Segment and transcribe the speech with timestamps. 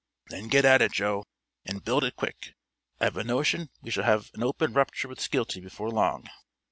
[0.29, 1.23] "Then get at it, Joe,
[1.63, 2.55] and build it quick.
[2.99, 6.27] I've a notion we shall have an open rupture with Skeelty before long."